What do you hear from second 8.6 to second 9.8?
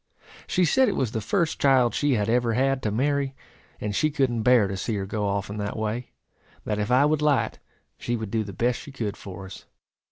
she could for us.